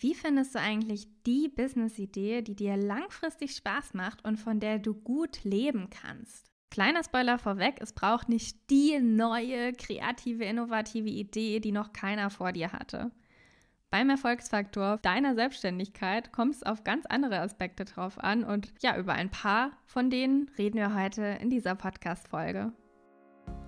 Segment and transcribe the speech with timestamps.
[0.00, 4.94] Wie findest du eigentlich die Business-Idee, die dir langfristig Spaß macht und von der du
[4.94, 6.46] gut leben kannst?
[6.70, 12.52] Kleiner Spoiler vorweg, es braucht nicht die neue, kreative, innovative Idee, die noch keiner vor
[12.52, 13.10] dir hatte.
[13.90, 19.14] Beim Erfolgsfaktor deiner Selbstständigkeit kommt es auf ganz andere Aspekte drauf an und ja, über
[19.14, 22.72] ein paar von denen reden wir heute in dieser Podcast-Folge.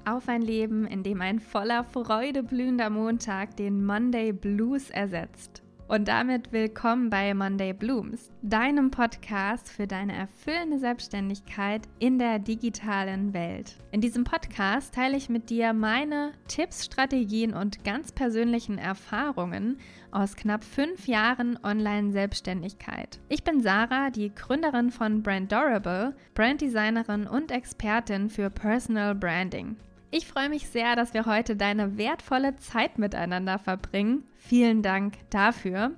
[0.04, 5.64] Auf ein Leben, in dem ein voller Freude blühender Montag den Monday Blues ersetzt.
[5.90, 13.34] Und damit willkommen bei Monday Blooms, deinem Podcast für deine erfüllende Selbstständigkeit in der digitalen
[13.34, 13.74] Welt.
[13.90, 19.78] In diesem Podcast teile ich mit dir meine Tipps, Strategien und ganz persönlichen Erfahrungen
[20.12, 23.18] aus knapp fünf Jahren Online-Selbstständigkeit.
[23.28, 29.74] Ich bin Sarah, die Gründerin von Brand Durable, Branddesignerin und Expertin für Personal Branding.
[30.12, 34.24] Ich freue mich sehr, dass wir heute deine wertvolle Zeit miteinander verbringen.
[34.38, 35.92] Vielen Dank dafür.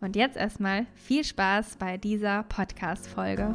[0.00, 3.52] Und jetzt erstmal viel Spaß bei dieser Podcast-Folge.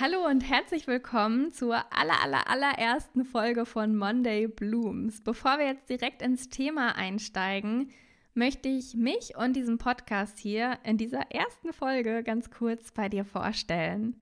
[0.00, 5.22] Hallo und herzlich willkommen zur aller, aller, allerersten Folge von Monday Blooms.
[5.22, 7.90] Bevor wir jetzt direkt ins Thema einsteigen,
[8.32, 13.26] möchte ich mich und diesen Podcast hier in dieser ersten Folge ganz kurz bei dir
[13.26, 14.23] vorstellen.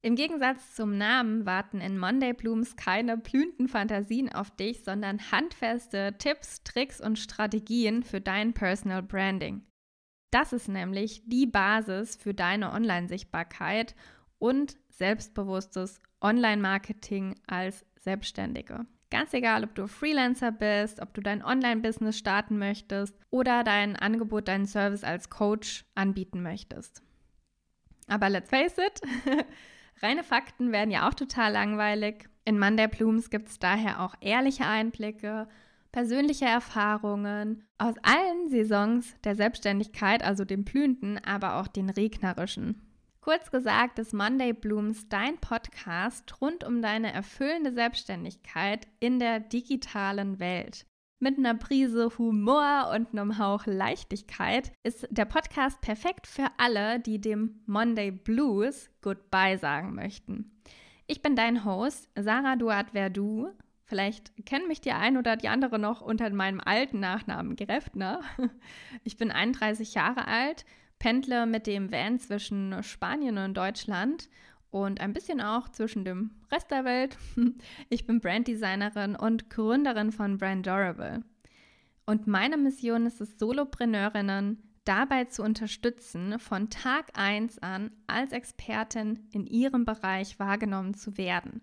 [0.00, 6.14] Im Gegensatz zum Namen warten in Monday Blooms keine blühenden Fantasien auf dich, sondern handfeste
[6.18, 9.62] Tipps, Tricks und Strategien für dein Personal Branding.
[10.30, 13.96] Das ist nämlich die Basis für deine Online-Sichtbarkeit
[14.38, 18.86] und selbstbewusstes Online-Marketing als Selbstständige.
[19.10, 24.48] Ganz egal, ob du Freelancer bist, ob du dein Online-Business starten möchtest oder dein Angebot,
[24.48, 27.02] deinen Service als Coach anbieten möchtest.
[28.06, 29.00] Aber let's face it,
[30.00, 32.28] Reine Fakten werden ja auch total langweilig.
[32.44, 35.48] In Monday Blooms gibt es daher auch ehrliche Einblicke,
[35.90, 42.82] persönliche Erfahrungen aus allen Saisons der Selbstständigkeit, also den blühenden, aber auch den regnerischen.
[43.20, 50.38] Kurz gesagt ist Monday Blooms dein Podcast rund um deine erfüllende Selbstständigkeit in der digitalen
[50.38, 50.86] Welt.
[51.20, 57.20] Mit einer Prise Humor und einem Hauch Leichtigkeit ist der Podcast perfekt für alle, die
[57.20, 60.52] dem Monday Blues Goodbye sagen möchten.
[61.08, 63.48] Ich bin dein Host, Sarah Duart Verdu.
[63.84, 68.20] Vielleicht kennen mich die ein oder die andere noch unter meinem alten Nachnamen Greffner.
[69.02, 70.64] Ich bin 31 Jahre alt,
[71.00, 74.28] pendle mit dem Van zwischen Spanien und Deutschland
[74.70, 77.16] und ein bisschen auch zwischen dem Rest der Welt.
[77.88, 81.22] Ich bin Branddesignerin und Gründerin von Brand Durable.
[82.06, 89.28] Und meine Mission ist es, Solopreneurinnen dabei zu unterstützen, von Tag 1 an als Expertin
[89.30, 91.60] in ihrem Bereich wahrgenommen zu werden.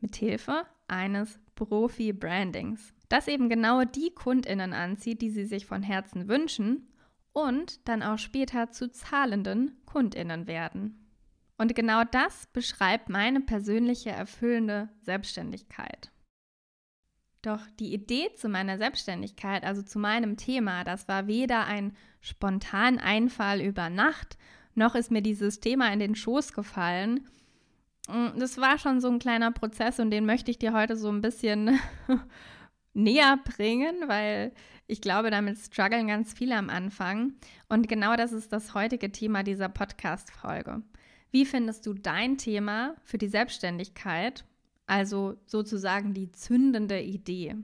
[0.00, 2.92] Mithilfe eines Profi-Brandings.
[3.08, 6.88] Das eben genau die KundInnen anzieht, die sie sich von Herzen wünschen
[7.32, 11.07] und dann auch später zu zahlenden KundInnen werden.
[11.58, 16.10] Und genau das beschreibt meine persönliche erfüllende Selbstständigkeit.
[17.42, 22.98] Doch die Idee zu meiner Selbstständigkeit, also zu meinem Thema, das war weder ein spontan
[22.98, 24.38] Einfall über Nacht,
[24.74, 27.26] noch ist mir dieses Thema in den Schoß gefallen.
[28.08, 31.08] Mm, das war schon so ein kleiner Prozess und den möchte ich dir heute so
[31.08, 31.80] ein bisschen
[32.94, 34.52] näher bringen, weil
[34.86, 37.34] ich glaube, damit strugglen ganz viele am Anfang.
[37.68, 40.82] Und genau das ist das heutige Thema dieser Podcast-Folge.
[41.30, 44.44] Wie findest du dein Thema für die Selbstständigkeit,
[44.86, 47.56] also sozusagen die zündende Idee?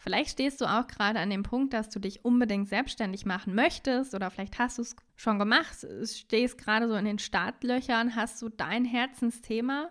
[0.00, 4.14] Vielleicht stehst du auch gerade an dem Punkt, dass du dich unbedingt selbstständig machen möchtest
[4.14, 8.48] oder vielleicht hast du es schon gemacht, stehst gerade so in den Startlöchern, hast du
[8.48, 9.90] dein Herzensthema,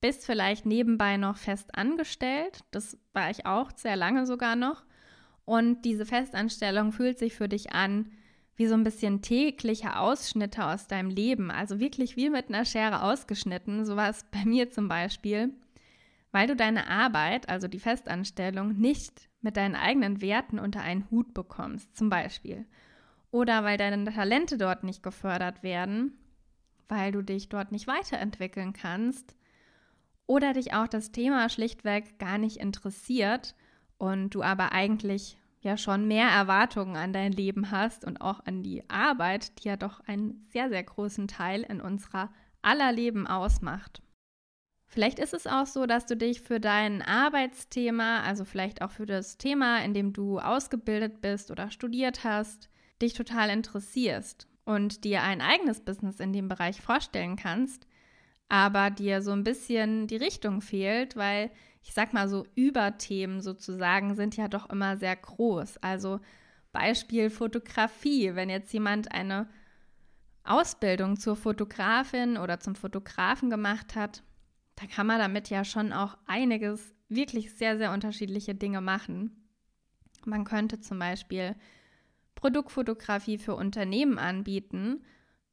[0.00, 4.84] bist vielleicht nebenbei noch fest angestellt, das war ich auch sehr lange sogar noch.
[5.44, 8.10] Und diese Festanstellung fühlt sich für dich an
[8.56, 13.02] wie so ein bisschen tägliche Ausschnitte aus deinem Leben, also wirklich wie mit einer Schere
[13.02, 15.52] ausgeschnitten, so war es bei mir zum Beispiel,
[16.32, 21.34] weil du deine Arbeit, also die Festanstellung, nicht mit deinen eigenen Werten unter einen Hut
[21.34, 22.66] bekommst, zum Beispiel.
[23.30, 26.12] Oder weil deine Talente dort nicht gefördert werden,
[26.88, 29.36] weil du dich dort nicht weiterentwickeln kannst.
[30.26, 33.54] Oder dich auch das Thema schlichtweg gar nicht interessiert
[33.98, 38.62] und du aber eigentlich ja schon mehr Erwartungen an dein Leben hast und auch an
[38.62, 42.30] die Arbeit, die ja doch einen sehr, sehr großen Teil in unserer
[42.62, 44.02] aller Leben ausmacht.
[44.88, 49.06] Vielleicht ist es auch so, dass du dich für dein Arbeitsthema, also vielleicht auch für
[49.06, 52.70] das Thema, in dem du ausgebildet bist oder studiert hast,
[53.02, 57.86] dich total interessierst und dir ein eigenes Business in dem Bereich vorstellen kannst,
[58.48, 61.50] aber dir so ein bisschen die Richtung fehlt, weil
[61.86, 65.78] ich sag mal so, Überthemen sozusagen sind ja doch immer sehr groß.
[65.78, 66.20] Also
[66.72, 69.48] Beispiel Fotografie, wenn jetzt jemand eine
[70.42, 74.24] Ausbildung zur Fotografin oder zum Fotografen gemacht hat,
[74.74, 79.48] dann kann man damit ja schon auch einiges, wirklich sehr, sehr unterschiedliche Dinge machen.
[80.24, 81.54] Man könnte zum Beispiel
[82.34, 85.04] Produktfotografie für Unternehmen anbieten,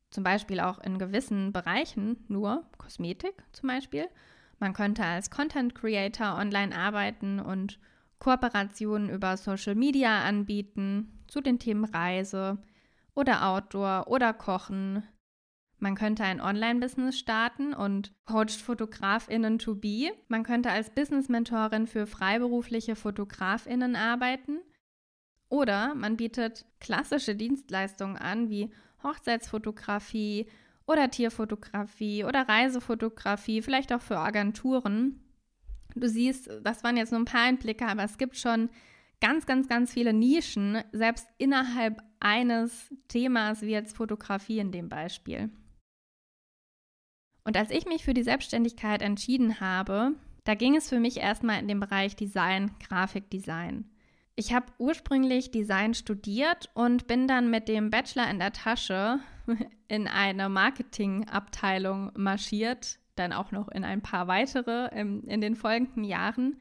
[0.09, 4.07] zum Beispiel auch in gewissen Bereichen, nur Kosmetik zum Beispiel.
[4.63, 7.81] Man könnte als Content Creator online arbeiten und
[8.19, 12.57] Kooperationen über Social Media anbieten zu den Themen Reise
[13.13, 15.03] oder Outdoor oder Kochen.
[15.79, 20.11] Man könnte ein Online-Business starten und coacht FotografInnen to be.
[20.29, 24.61] Man könnte als Business-Mentorin für freiberufliche FotografInnen arbeiten.
[25.49, 28.71] Oder man bietet klassische Dienstleistungen an, wie
[29.03, 30.47] Hochzeitsfotografie
[30.85, 35.21] oder Tierfotografie oder Reisefotografie, vielleicht auch für Agenturen.
[35.95, 38.69] Du siehst, das waren jetzt nur ein paar Einblicke, aber es gibt schon
[39.21, 45.49] ganz, ganz, ganz viele Nischen, selbst innerhalb eines Themas wie jetzt Fotografie in dem Beispiel.
[47.45, 51.59] Und als ich mich für die Selbstständigkeit entschieden habe, da ging es für mich erstmal
[51.59, 53.89] in den Bereich Design, Grafikdesign.
[54.35, 59.19] Ich habe ursprünglich Design studiert und bin dann mit dem Bachelor in der Tasche
[59.87, 66.03] in eine Marketingabteilung marschiert, dann auch noch in ein paar weitere im, in den folgenden
[66.03, 66.59] Jahren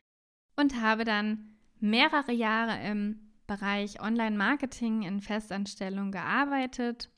[0.56, 7.10] und habe dann mehrere Jahre im Bereich Online-Marketing in Festanstellung gearbeitet,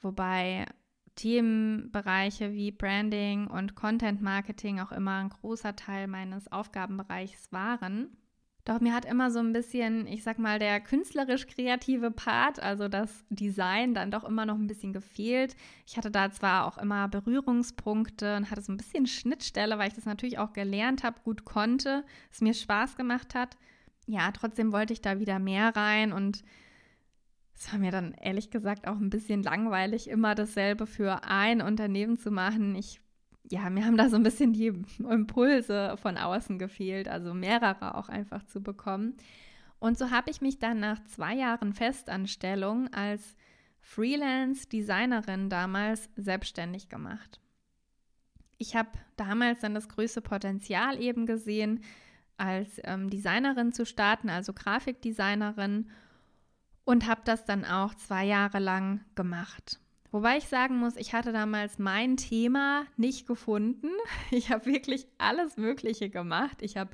[0.00, 0.66] wobei
[1.16, 8.16] Themenbereiche wie Branding und Content Marketing auch immer ein großer Teil meines Aufgabenbereichs waren.
[8.66, 13.24] Doch mir hat immer so ein bisschen, ich sag mal, der künstlerisch-kreative Part, also das
[13.30, 15.54] Design, dann doch immer noch ein bisschen gefehlt.
[15.86, 19.94] Ich hatte da zwar auch immer Berührungspunkte und hatte so ein bisschen Schnittstelle, weil ich
[19.94, 23.56] das natürlich auch gelernt habe, gut konnte, es mir Spaß gemacht hat.
[24.08, 26.42] Ja, trotzdem wollte ich da wieder mehr rein und
[27.54, 32.18] es war mir dann ehrlich gesagt auch ein bisschen langweilig, immer dasselbe für ein Unternehmen
[32.18, 32.74] zu machen.
[32.74, 33.00] Ich
[33.48, 38.08] ja, mir haben da so ein bisschen die Impulse von außen gefehlt, also mehrere auch
[38.08, 39.14] einfach zu bekommen.
[39.78, 43.36] Und so habe ich mich dann nach zwei Jahren Festanstellung als
[43.80, 47.40] Freelance-Designerin damals selbstständig gemacht.
[48.58, 51.84] Ich habe damals dann das größte Potenzial eben gesehen,
[52.38, 55.90] als ähm, Designerin zu starten, also Grafikdesignerin,
[56.84, 59.80] und habe das dann auch zwei Jahre lang gemacht.
[60.10, 63.88] Wobei ich sagen muss, ich hatte damals mein Thema nicht gefunden.
[64.30, 66.62] Ich habe wirklich alles Mögliche gemacht.
[66.62, 66.90] Ich habe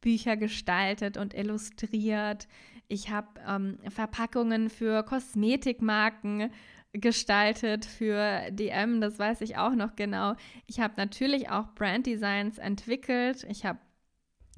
[0.00, 2.48] Bücher gestaltet und illustriert.
[2.88, 6.50] Ich habe ähm, Verpackungen für Kosmetikmarken
[6.92, 10.34] gestaltet für DM, das weiß ich auch noch genau.
[10.66, 13.46] Ich habe natürlich auch Branddesigns entwickelt.
[13.48, 13.78] Ich habe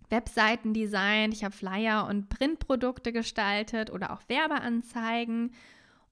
[0.09, 5.53] Webseiten designt, ich habe Flyer und Printprodukte gestaltet oder auch Werbeanzeigen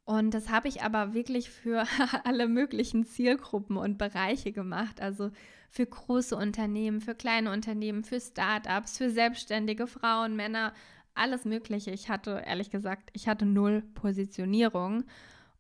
[0.05, 1.85] und das habe ich aber wirklich für
[2.25, 5.01] alle möglichen Zielgruppen und Bereiche gemacht.
[5.01, 5.31] Also
[5.71, 10.73] für große Unternehmen, für kleine Unternehmen, für Startups, für selbstständige Frauen, Männer,
[11.15, 11.93] alles Mögliche.
[11.93, 15.05] Ich hatte, ehrlich gesagt, ich hatte null Positionierung.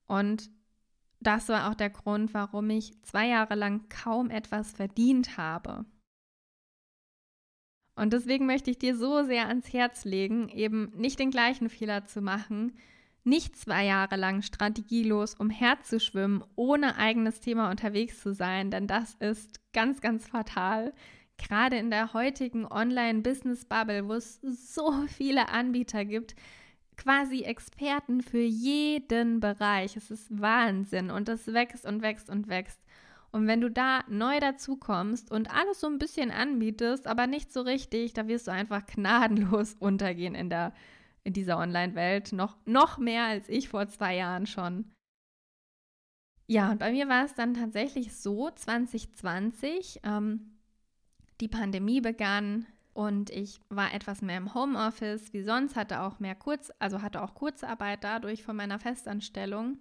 [0.06, 0.50] Und
[1.20, 5.84] das war auch der Grund, warum ich zwei Jahre lang kaum etwas verdient habe.
[7.94, 12.06] Und deswegen möchte ich dir so sehr ans Herz legen, eben nicht den gleichen Fehler
[12.06, 12.72] zu machen,
[13.24, 19.60] nicht zwei Jahre lang strategielos umherzuschwimmen, ohne eigenes Thema unterwegs zu sein, denn das ist
[19.72, 20.92] ganz, ganz fatal.
[21.36, 26.34] Gerade in der heutigen Online-Business-Bubble, wo es so viele Anbieter gibt,
[26.96, 29.96] quasi Experten für jeden Bereich.
[29.96, 32.80] Es ist Wahnsinn und es wächst und wächst und wächst.
[33.32, 37.62] Und wenn du da neu dazukommst und alles so ein bisschen anbietest, aber nicht so
[37.62, 40.72] richtig, da wirst du einfach gnadenlos untergehen in der
[41.24, 42.32] in dieser Online-Welt.
[42.32, 44.90] Noch, noch mehr als ich vor zwei Jahren schon.
[46.46, 50.58] Ja, und bei mir war es dann tatsächlich so, 2020, ähm,
[51.40, 56.34] die Pandemie begann und ich war etwas mehr im Homeoffice wie sonst, hatte auch mehr
[56.34, 59.78] Kurz, also hatte auch Kurzarbeit dadurch von meiner Festanstellung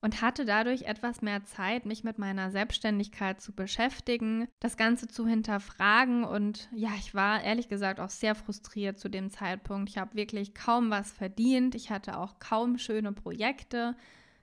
[0.00, 5.26] und hatte dadurch etwas mehr Zeit, mich mit meiner Selbstständigkeit zu beschäftigen, das Ganze zu
[5.26, 9.90] hinterfragen und ja, ich war ehrlich gesagt auch sehr frustriert zu dem Zeitpunkt.
[9.90, 13.96] Ich habe wirklich kaum was verdient, ich hatte auch kaum schöne Projekte.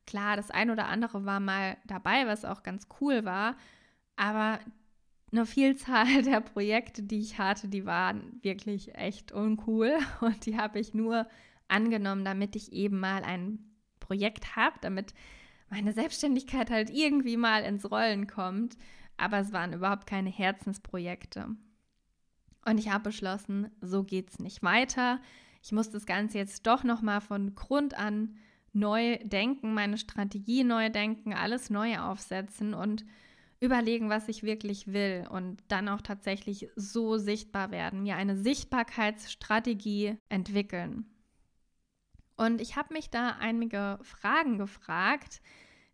[0.05, 3.55] Klar, das ein oder andere war mal dabei, was auch ganz cool war,
[4.17, 4.59] aber
[5.31, 10.79] eine Vielzahl der Projekte, die ich hatte, die waren wirklich echt uncool und die habe
[10.79, 11.27] ich nur
[11.67, 13.59] angenommen, damit ich eben mal ein
[13.99, 15.13] Projekt habe, damit
[15.69, 18.77] meine Selbstständigkeit halt irgendwie mal ins Rollen kommt.
[19.17, 21.55] Aber es waren überhaupt keine Herzensprojekte.
[22.65, 25.21] Und ich habe beschlossen, so geht es nicht weiter.
[25.61, 28.35] Ich muss das Ganze jetzt doch nochmal von Grund an
[28.73, 33.05] neu denken, meine Strategie neu denken, alles neu aufsetzen und
[33.61, 40.17] überlegen, was ich wirklich will und dann auch tatsächlich so sichtbar werden, mir eine Sichtbarkeitsstrategie
[40.27, 41.05] entwickeln.
[42.37, 45.41] Und ich habe mich da einige Fragen gefragt,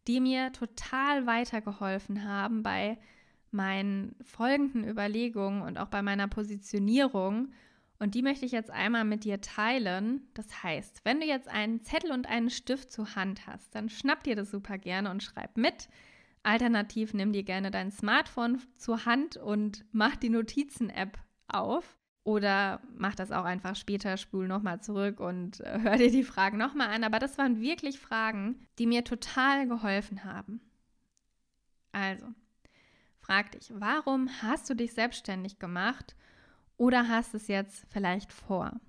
[0.07, 2.97] die mir total weitergeholfen haben bei
[3.51, 7.51] meinen folgenden Überlegungen und auch bei meiner Positionierung.
[7.99, 10.27] Und die möchte ich jetzt einmal mit dir teilen.
[10.33, 14.23] Das heißt, wenn du jetzt einen Zettel und einen Stift zur Hand hast, dann schnapp
[14.23, 15.89] dir das super gerne und schreib mit.
[16.43, 22.00] Alternativ nimm dir gerne dein Smartphone zur Hand und mach die Notizen-App auf.
[22.23, 26.57] Oder mach das auch einfach später, spul nochmal zurück und äh, hör dir die Fragen
[26.57, 27.03] nochmal an.
[27.03, 30.61] Aber das waren wirklich Fragen, die mir total geholfen haben.
[31.91, 32.27] Also,
[33.19, 36.15] frag dich, warum hast du dich selbstständig gemacht
[36.77, 38.79] oder hast es jetzt vielleicht vor?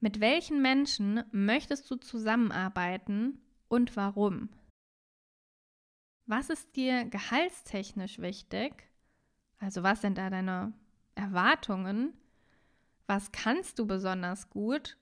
[0.00, 4.50] Mit welchen Menschen möchtest du zusammenarbeiten und warum?
[6.26, 8.88] Was ist dir gehaltstechnisch wichtig?
[9.58, 10.72] Also was sind da deine
[11.14, 12.12] Erwartungen?
[13.06, 14.96] Was kannst du besonders gut?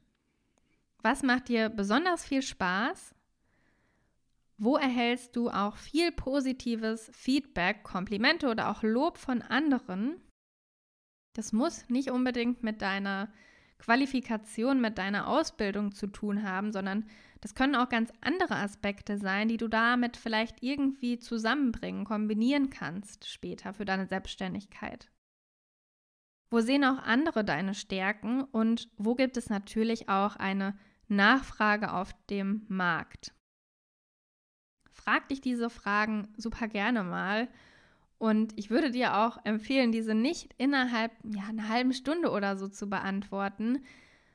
[1.02, 3.14] Was macht dir besonders viel Spaß?
[4.59, 10.21] Wo erhältst du auch viel positives Feedback, Komplimente oder auch Lob von anderen?
[11.33, 13.33] Das muss nicht unbedingt mit deiner
[13.78, 17.09] Qualifikation, mit deiner Ausbildung zu tun haben, sondern
[17.40, 23.28] das können auch ganz andere Aspekte sein, die du damit vielleicht irgendwie zusammenbringen, kombinieren kannst
[23.28, 25.12] später für deine Selbstständigkeit.
[26.52, 30.76] Wo sehen auch andere deine Stärken und wo gibt es natürlich auch eine
[31.09, 33.32] Nachfrage auf dem Markt?
[34.90, 37.49] Frag dich diese Fragen super gerne mal
[38.18, 42.68] und ich würde dir auch empfehlen, diese nicht innerhalb ja, einer halben Stunde oder so
[42.68, 43.82] zu beantworten,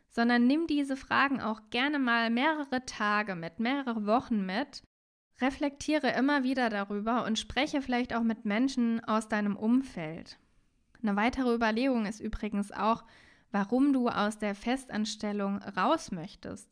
[0.10, 4.82] sondern nimm diese Fragen auch gerne mal mehrere Tage mit, mehrere Wochen mit.
[5.40, 10.40] Reflektiere immer wieder darüber und spreche vielleicht auch mit Menschen aus deinem Umfeld.
[11.02, 13.04] Eine weitere Überlegung ist übrigens auch,
[13.52, 16.68] warum du aus der Festanstellung raus möchtest.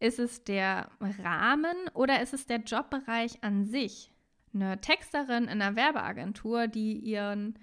[0.00, 4.12] Ist es der Rahmen oder ist es der Jobbereich an sich?
[4.54, 7.58] eine Texterin in einer Werbeagentur, die ihren,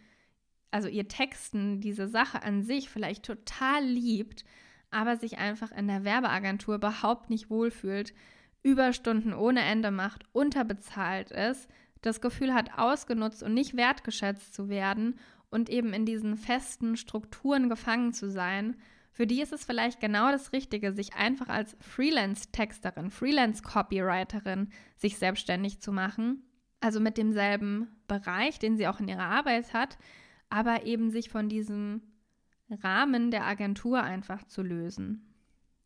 [0.72, 4.44] also ihr Texten, diese Sache an sich vielleicht total liebt,
[4.92, 8.14] aber sich einfach in der Werbeagentur überhaupt nicht wohlfühlt,
[8.62, 11.70] Überstunden ohne Ende macht, unterbezahlt ist,
[12.02, 17.70] das Gefühl hat, ausgenutzt und nicht wertgeschätzt zu werden und eben in diesen festen Strukturen
[17.70, 18.76] gefangen zu sein,
[19.12, 25.82] für die ist es vielleicht genau das Richtige, sich einfach als Freelance-Texterin, Freelance-Copywriterin sich selbstständig
[25.82, 26.44] zu machen
[26.82, 29.98] also mit demselben Bereich, den sie auch in ihrer Arbeit hat,
[30.50, 32.02] aber eben sich von diesem
[32.70, 35.26] Rahmen der Agentur einfach zu lösen.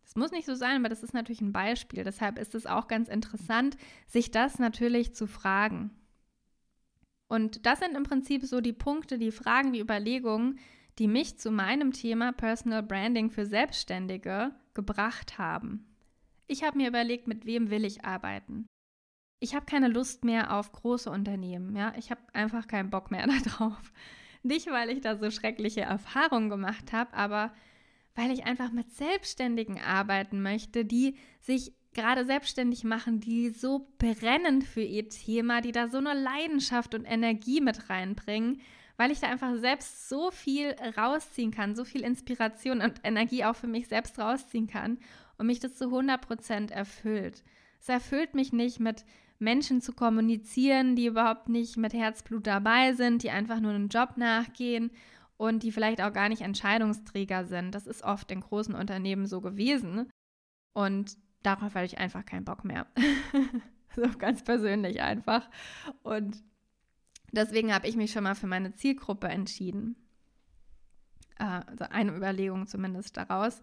[0.03, 2.03] Das muss nicht so sein, aber das ist natürlich ein Beispiel.
[2.03, 5.91] Deshalb ist es auch ganz interessant, sich das natürlich zu fragen.
[7.33, 10.59] Und das sind im Prinzip so die Punkte, die Fragen, die Überlegungen,
[10.99, 15.87] die mich zu meinem Thema Personal Branding für Selbstständige gebracht haben.
[16.47, 18.67] Ich habe mir überlegt, mit wem will ich arbeiten?
[19.43, 21.75] ich habe keine Lust mehr auf große Unternehmen.
[21.75, 23.91] Ja, ich habe einfach keinen Bock mehr darauf.
[24.41, 27.53] Nicht, weil ich da so schreckliche Erfahrungen gemacht habe, aber
[28.15, 34.63] weil ich einfach mit Selbstständigen arbeiten möchte, die sich gerade selbstständig machen, die so brennend
[34.63, 38.61] für ihr Thema, die da so eine Leidenschaft und Energie mit reinbringen,
[38.97, 43.55] weil ich da einfach selbst so viel rausziehen kann, so viel Inspiration und Energie auch
[43.55, 44.99] für mich selbst rausziehen kann
[45.37, 47.43] und mich das zu 100 Prozent erfüllt.
[47.79, 49.03] Es erfüllt mich nicht mit
[49.39, 54.15] Menschen zu kommunizieren, die überhaupt nicht mit Herzblut dabei sind, die einfach nur einen Job
[54.15, 54.91] nachgehen
[55.37, 57.75] und die vielleicht auch gar nicht Entscheidungsträger sind.
[57.75, 60.09] Das ist oft in großen Unternehmen so gewesen.
[60.73, 62.87] Und darauf habe ich einfach keinen Bock mehr.
[63.95, 65.49] so ganz persönlich einfach.
[66.01, 66.43] Und
[67.31, 69.95] deswegen habe ich mich schon mal für meine Zielgruppe entschieden.
[71.39, 73.61] Äh, also eine Überlegung zumindest daraus.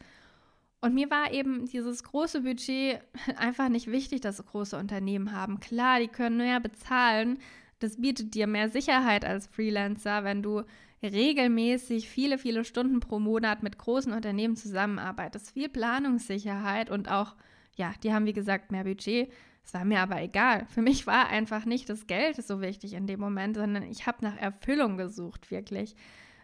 [0.82, 3.00] Und mir war eben dieses große Budget
[3.36, 5.60] einfach nicht wichtig, dass große Unternehmen haben.
[5.60, 7.38] Klar, die können mehr bezahlen.
[7.78, 10.62] Das bietet dir mehr Sicherheit als Freelancer, wenn du
[11.02, 15.52] regelmäßig viele, viele Stunden pro Monat mit großen Unternehmen zusammenarbeitest.
[15.52, 17.36] Viel Planungssicherheit und auch,
[17.80, 19.32] ja, die haben wie gesagt mehr Budget.
[19.64, 20.66] Es war mir aber egal.
[20.66, 24.18] Für mich war einfach nicht das Geld so wichtig in dem Moment, sondern ich habe
[24.22, 25.96] nach Erfüllung gesucht, wirklich.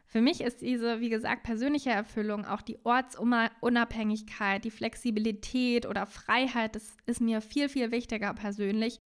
[0.06, 6.74] Für mich ist diese, wie gesagt, persönliche Erfüllung, auch die Ortsunabhängigkeit, die Flexibilität oder Freiheit,
[6.74, 8.98] das ist mir viel, viel wichtiger persönlich,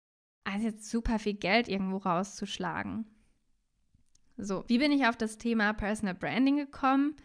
[0.45, 3.07] als jetzt super viel Geld irgendwo rauszuschlagen.
[4.37, 7.17] So, wie bin ich auf das Thema Personal Branding gekommen?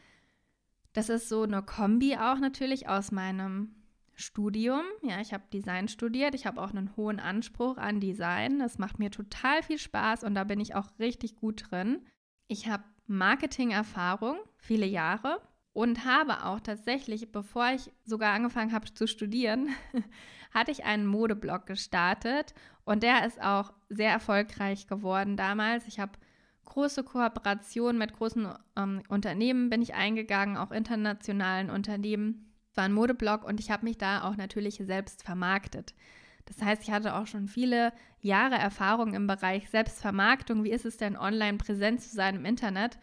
[0.93, 3.75] Das ist so eine Kombi auch natürlich aus meinem
[4.15, 4.83] Studium.
[5.01, 6.33] Ja, ich habe Design studiert.
[6.35, 8.59] Ich habe auch einen hohen Anspruch an Design.
[8.59, 12.05] Das macht mir total viel Spaß und da bin ich auch richtig gut drin.
[12.47, 15.41] Ich habe Marketing-Erfahrung, viele Jahre
[15.73, 19.69] und habe auch tatsächlich, bevor ich sogar angefangen habe zu studieren,
[20.53, 22.53] hatte ich einen Modeblog gestartet
[22.85, 25.87] und der ist auch sehr erfolgreich geworden damals.
[25.87, 26.13] Ich habe
[26.65, 32.54] große Kooperationen mit großen ähm, Unternehmen bin ich eingegangen, auch internationalen Unternehmen.
[32.75, 35.95] Es war ein Modeblog und ich habe mich da auch natürlich selbst vermarktet.
[36.43, 40.65] Das heißt, ich hatte auch schon viele Jahre Erfahrung im Bereich Selbstvermarktung.
[40.65, 42.99] Wie ist es denn, online präsent zu sein im Internet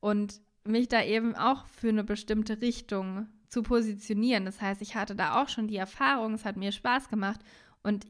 [0.00, 4.44] und mich da eben auch für eine bestimmte Richtung zu positionieren.
[4.44, 7.40] Das heißt, ich hatte da auch schon die Erfahrung, es hat mir Spaß gemacht
[7.82, 8.06] und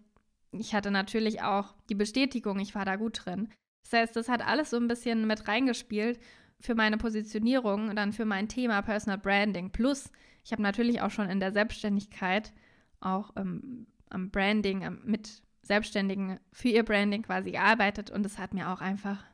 [0.51, 3.51] ich hatte natürlich auch die Bestätigung, ich war da gut drin.
[3.85, 6.19] Das heißt, das hat alles so ein bisschen mit reingespielt
[6.59, 9.71] für meine Positionierung und dann für mein Thema Personal Branding.
[9.71, 10.11] Plus,
[10.45, 12.53] ich habe natürlich auch schon in der Selbstständigkeit
[13.01, 18.53] auch ähm, am Branding, am, mit Selbstständigen für ihr Branding quasi gearbeitet und es hat
[18.53, 19.25] mir auch einfach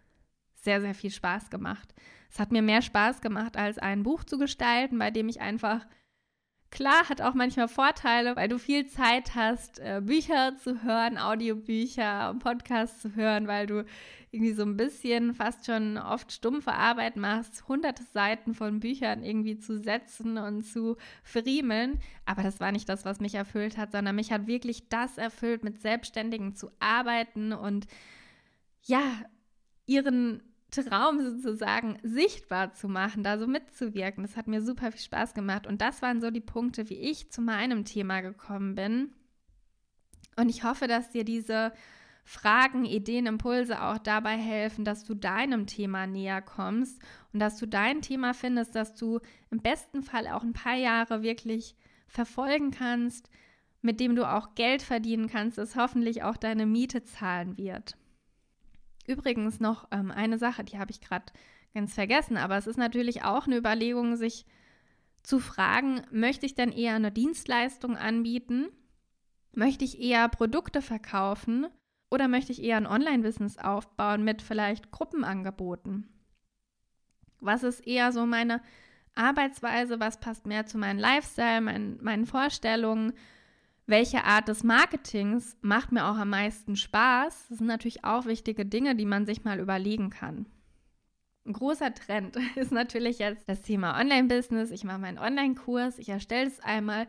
[0.55, 1.95] sehr, sehr viel Spaß gemacht.
[2.31, 5.87] Es hat mir mehr Spaß gemacht, als ein Buch zu gestalten, bei dem ich einfach
[6.71, 12.37] Klar, hat auch manchmal Vorteile, weil du viel Zeit hast, äh, Bücher zu hören, Audiobücher,
[12.39, 13.85] Podcasts zu hören, weil du
[14.31, 19.59] irgendwie so ein bisschen fast schon oft stumpfe Arbeit machst, hunderte Seiten von Büchern irgendwie
[19.59, 21.99] zu setzen und zu friemeln.
[22.25, 25.65] Aber das war nicht das, was mich erfüllt hat, sondern mich hat wirklich das erfüllt,
[25.65, 27.89] mit Selbstständigen zu arbeiten und
[28.85, 29.03] ja,
[29.87, 34.23] ihren Traum sozusagen sichtbar zu machen, da so mitzuwirken.
[34.23, 35.67] Das hat mir super viel Spaß gemacht.
[35.67, 39.11] Und das waren so die Punkte, wie ich zu meinem Thema gekommen bin.
[40.37, 41.73] Und ich hoffe, dass dir diese
[42.25, 47.67] Fragen, Ideen, Impulse auch dabei helfen, dass du deinem Thema näher kommst und dass du
[47.67, 51.75] dein Thema findest, dass du im besten Fall auch ein paar Jahre wirklich
[52.07, 53.31] verfolgen kannst,
[53.83, 57.97] mit dem du auch Geld verdienen kannst, das hoffentlich auch deine Miete zahlen wird.
[59.11, 61.33] Übrigens noch ähm, eine Sache, die habe ich gerade
[61.75, 64.47] ganz vergessen, aber es ist natürlich auch eine Überlegung, sich
[65.23, 68.69] zu fragen, möchte ich denn eher eine Dienstleistung anbieten?
[69.53, 71.67] Möchte ich eher Produkte verkaufen?
[72.09, 76.09] Oder möchte ich eher ein Online-Business aufbauen mit vielleicht Gruppenangeboten?
[77.41, 78.63] Was ist eher so meine
[79.17, 79.99] Arbeitsweise?
[79.99, 83.13] Was passt mehr zu meinem Lifestyle, mein, meinen Vorstellungen?
[83.91, 87.49] Welche Art des Marketings macht mir auch am meisten Spaß.
[87.49, 90.47] Das sind natürlich auch wichtige Dinge, die man sich mal überlegen kann.
[91.45, 94.71] Ein großer Trend ist natürlich jetzt das Thema Online-Business.
[94.71, 97.07] Ich mache meinen Online-Kurs, ich erstelle es einmal,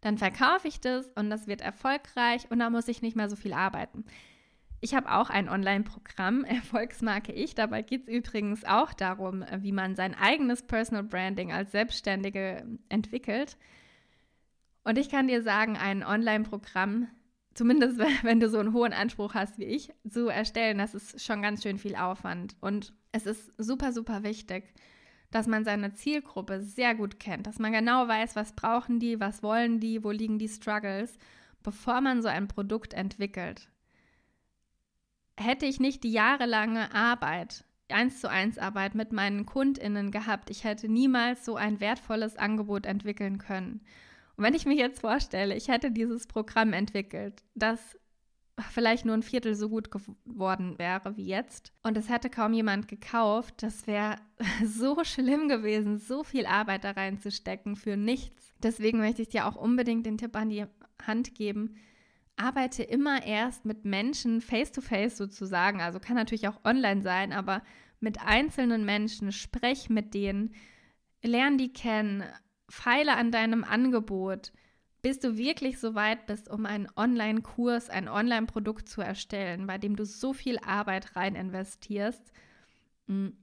[0.00, 3.36] dann verkaufe ich das und das wird erfolgreich und da muss ich nicht mehr so
[3.36, 4.04] viel arbeiten.
[4.80, 7.54] Ich habe auch ein Online-Programm, Erfolgsmarke Ich.
[7.54, 13.56] Dabei geht es übrigens auch darum, wie man sein eigenes Personal Branding als Selbstständige entwickelt.
[14.84, 17.08] Und ich kann dir sagen, ein Online-Programm,
[17.54, 21.42] zumindest wenn du so einen hohen Anspruch hast wie ich, zu erstellen, das ist schon
[21.42, 22.56] ganz schön viel Aufwand.
[22.60, 24.72] Und es ist super, super wichtig,
[25.30, 29.42] dass man seine Zielgruppe sehr gut kennt, dass man genau weiß, was brauchen die, was
[29.42, 31.18] wollen die, wo liegen die Struggles,
[31.62, 33.70] bevor man so ein Produkt entwickelt.
[35.38, 40.64] Hätte ich nicht die jahrelange Arbeit, eins zu eins Arbeit mit meinen KundInnen gehabt, ich
[40.64, 43.80] hätte niemals so ein wertvolles Angebot entwickeln können.
[44.42, 47.96] Und wenn ich mir jetzt vorstelle, ich hätte dieses Programm entwickelt, das
[48.72, 52.88] vielleicht nur ein Viertel so gut geworden wäre wie jetzt und es hätte kaum jemand
[52.88, 54.16] gekauft, das wäre
[54.66, 58.52] so schlimm gewesen, so viel Arbeit da reinzustecken für nichts.
[58.60, 60.64] Deswegen möchte ich dir auch unbedingt den Tipp an die
[61.06, 61.76] Hand geben,
[62.34, 67.62] arbeite immer erst mit Menschen face-to-face -face sozusagen, also kann natürlich auch online sein, aber
[68.00, 70.52] mit einzelnen Menschen, sprech mit denen,
[71.22, 72.24] lern die kennen,
[72.72, 74.50] feile an deinem Angebot,
[75.02, 79.94] bis du wirklich so weit bist, um einen Online-Kurs, ein Online-Produkt zu erstellen, bei dem
[79.94, 82.32] du so viel Arbeit rein investierst.
[83.08, 83.36] Hm.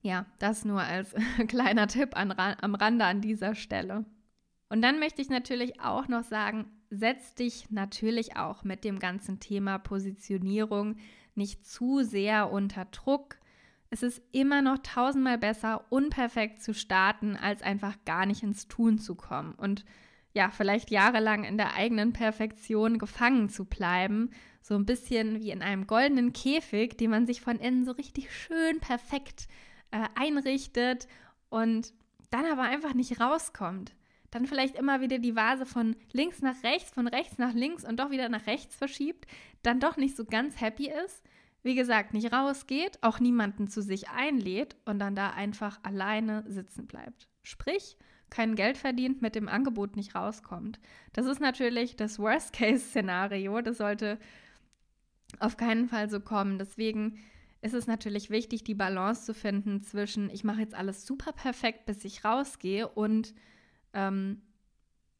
[0.00, 1.14] Ja, das nur als
[1.48, 4.06] kleiner Tipp an, am Rande an dieser Stelle.
[4.70, 9.40] Und dann möchte ich natürlich auch noch sagen, setz dich natürlich auch mit dem ganzen
[9.40, 10.96] Thema Positionierung
[11.34, 13.36] nicht zu sehr unter Druck.
[13.92, 18.96] Es ist immer noch tausendmal besser, unperfekt zu starten, als einfach gar nicht ins Tun
[18.96, 19.84] zu kommen und
[20.32, 24.30] ja, vielleicht jahrelang in der eigenen Perfektion gefangen zu bleiben.
[24.62, 28.34] So ein bisschen wie in einem goldenen Käfig, den man sich von innen so richtig
[28.34, 29.46] schön perfekt
[29.90, 31.06] äh, einrichtet
[31.50, 31.92] und
[32.30, 33.94] dann aber einfach nicht rauskommt.
[34.30, 38.00] Dann vielleicht immer wieder die Vase von links nach rechts, von rechts nach links und
[38.00, 39.26] doch wieder nach rechts verschiebt,
[39.62, 41.22] dann doch nicht so ganz happy ist
[41.62, 46.86] wie gesagt, nicht rausgeht, auch niemanden zu sich einlädt und dann da einfach alleine sitzen
[46.86, 47.28] bleibt.
[47.42, 47.96] Sprich,
[48.30, 50.80] kein Geld verdient, mit dem Angebot nicht rauskommt.
[51.12, 53.60] Das ist natürlich das Worst-Case-Szenario.
[53.60, 54.18] Das sollte
[55.38, 56.58] auf keinen Fall so kommen.
[56.58, 57.18] Deswegen
[57.60, 61.86] ist es natürlich wichtig, die Balance zu finden zwischen, ich mache jetzt alles super perfekt,
[61.86, 63.34] bis ich rausgehe und
[63.92, 64.42] ähm,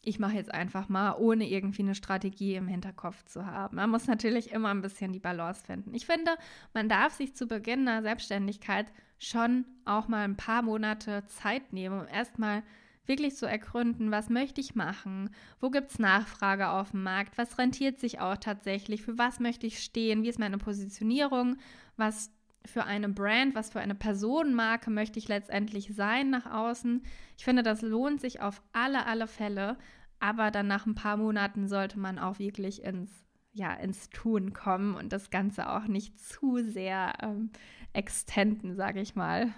[0.04, 3.76] ich mache jetzt einfach mal, ohne irgendwie eine Strategie im Hinterkopf zu haben.
[3.76, 5.94] Man muss natürlich immer ein bisschen die Balance finden.
[5.94, 6.32] Ich finde,
[6.74, 8.86] man darf sich zu Beginn einer Selbstständigkeit
[9.18, 12.64] schon auch mal ein paar Monate Zeit nehmen, um erstmal
[13.06, 17.58] wirklich zu ergründen, was möchte ich machen, wo gibt es Nachfrage auf dem Markt, was
[17.58, 21.56] rentiert sich auch tatsächlich, für was möchte ich stehen, wie ist meine Positionierung,
[21.96, 22.30] was
[22.64, 27.02] für eine Brand, was für eine Personenmarke möchte ich letztendlich sein nach außen.
[27.36, 29.76] Ich finde, das lohnt sich auf alle, alle Fälle,
[30.20, 33.10] aber dann nach ein paar Monaten sollte man auch wirklich ins,
[33.52, 37.50] ja, ins Tun kommen und das Ganze auch nicht zu sehr ähm,
[37.92, 39.52] extenden, sage ich mal.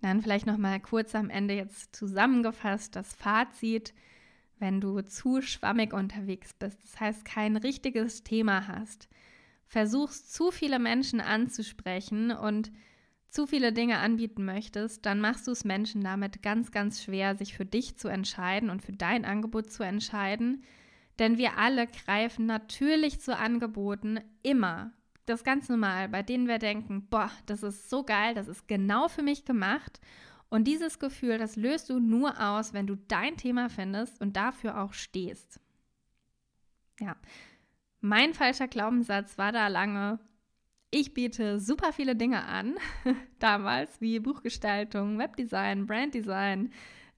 [0.00, 3.94] Dann vielleicht noch mal kurz am Ende jetzt zusammengefasst das Fazit,
[4.58, 9.08] wenn du zu schwammig unterwegs bist, das heißt kein richtiges Thema hast,
[9.72, 12.70] versuchst zu viele Menschen anzusprechen und
[13.30, 17.54] zu viele Dinge anbieten möchtest, dann machst du es Menschen damit ganz, ganz schwer, sich
[17.54, 20.62] für dich zu entscheiden und für dein Angebot zu entscheiden.
[21.18, 24.92] Denn wir alle greifen natürlich zu Angeboten immer
[25.24, 29.08] das ganz normal, bei denen wir denken, boah, das ist so geil, das ist genau
[29.08, 30.02] für mich gemacht.
[30.50, 34.82] Und dieses Gefühl, das löst du nur aus, wenn du dein Thema findest und dafür
[34.82, 35.60] auch stehst.
[37.00, 37.16] Ja,
[38.02, 40.18] mein falscher Glaubenssatz war da lange,
[40.90, 42.74] ich biete super viele Dinge an,
[43.38, 46.70] damals, wie Buchgestaltung, Webdesign, Branddesign,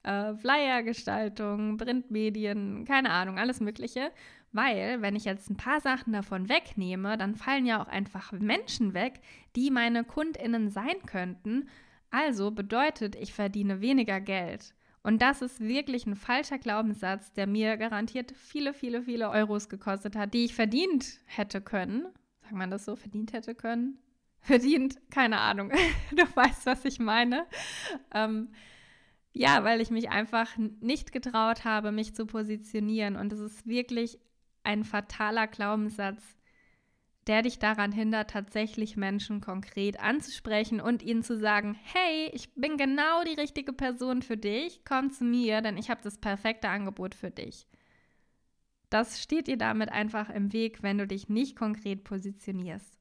[0.04, 4.12] äh, Flyergestaltung, Printmedien, keine Ahnung, alles Mögliche.
[4.52, 8.94] Weil, wenn ich jetzt ein paar Sachen davon wegnehme, dann fallen ja auch einfach Menschen
[8.94, 9.20] weg,
[9.56, 11.68] die meine KundInnen sein könnten.
[12.10, 14.72] Also bedeutet, ich verdiene weniger Geld.
[15.04, 20.16] Und das ist wirklich ein falscher Glaubenssatz, der mir garantiert viele, viele, viele Euros gekostet
[20.16, 22.06] hat, die ich verdient hätte können.
[22.40, 22.96] Sagt man das so?
[22.96, 23.98] Verdient hätte können?
[24.40, 24.98] Verdient?
[25.10, 25.70] Keine Ahnung.
[26.10, 27.46] du weißt, was ich meine.
[28.14, 28.48] Ähm,
[29.34, 33.16] ja, weil ich mich einfach nicht getraut habe, mich zu positionieren.
[33.16, 34.18] Und es ist wirklich
[34.62, 36.22] ein fataler Glaubenssatz,
[37.26, 42.76] der dich daran hindert, tatsächlich Menschen konkret anzusprechen und ihnen zu sagen, hey, ich bin
[42.76, 47.14] genau die richtige Person für dich, komm zu mir, denn ich habe das perfekte Angebot
[47.14, 47.66] für dich.
[48.90, 52.98] Das steht dir damit einfach im Weg, wenn du dich nicht konkret positionierst.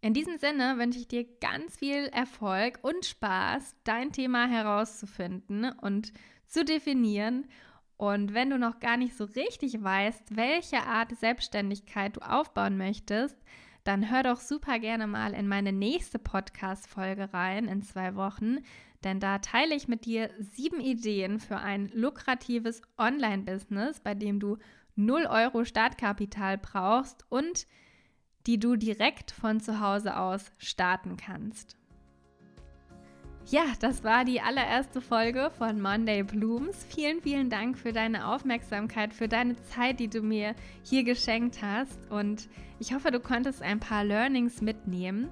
[0.00, 6.12] In diesem Sinne wünsche ich dir ganz viel Erfolg und Spaß, dein Thema herauszufinden und
[6.46, 7.46] zu definieren
[8.02, 13.36] und wenn du noch gar nicht so richtig weißt, welche Art Selbstständigkeit du aufbauen möchtest,
[13.84, 18.58] dann hör doch super gerne mal in meine nächste Podcast-Folge rein in zwei Wochen,
[19.04, 24.58] denn da teile ich mit dir sieben Ideen für ein lukratives Online-Business, bei dem du
[24.96, 27.68] 0 Euro Startkapital brauchst und
[28.48, 31.76] die du direkt von zu Hause aus starten kannst.
[33.46, 36.86] Ja, das war die allererste Folge von Monday Blooms.
[36.88, 41.98] Vielen, vielen Dank für deine Aufmerksamkeit, für deine Zeit, die du mir hier geschenkt hast.
[42.10, 45.28] Und ich hoffe, du konntest ein paar Learnings mitnehmen.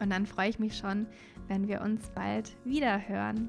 [0.00, 1.06] Und dann freue ich mich schon,
[1.46, 3.48] wenn wir uns bald wieder hören.